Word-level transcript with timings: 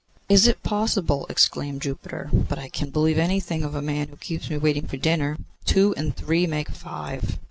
'Is 0.27 0.47
it 0.47 0.63
possible?' 0.63 1.27
exclaimed 1.29 1.83
Jupiter. 1.83 2.31
'But 2.33 2.57
I 2.57 2.69
can 2.69 2.89
believe 2.89 3.19
anything 3.19 3.61
of 3.61 3.75
a 3.75 3.83
man 3.83 4.07
who 4.07 4.15
keeps 4.15 4.49
me 4.49 4.57
waiting 4.57 4.87
for 4.87 4.97
dinner. 4.97 5.37
Two 5.63 5.93
and 5.95 6.15
three 6.17 6.47
make 6.47 6.69
five. 6.71 7.37